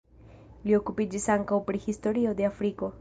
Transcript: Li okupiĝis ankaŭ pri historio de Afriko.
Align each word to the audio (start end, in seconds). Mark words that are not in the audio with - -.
Li 0.69 0.73
okupiĝis 0.77 1.29
ankaŭ 1.35 1.59
pri 1.69 1.83
historio 1.85 2.33
de 2.41 2.49
Afriko. 2.51 2.91